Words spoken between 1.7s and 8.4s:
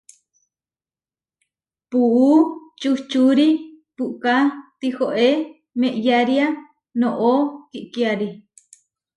Puú čuhčúri puʼka tihoé meʼyaria noʼó kiʼkiári.